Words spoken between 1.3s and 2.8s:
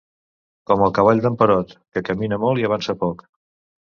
Perot, que camina molt i